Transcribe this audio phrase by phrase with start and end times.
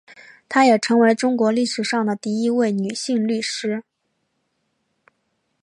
[0.49, 3.83] 她也成为中国历史上第一位女性律师。